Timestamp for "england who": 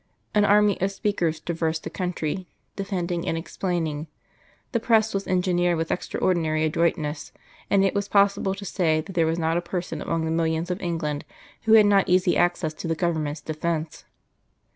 10.81-11.73